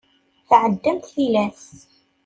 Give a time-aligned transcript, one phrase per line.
[0.47, 1.65] Tɛeddamt tilas.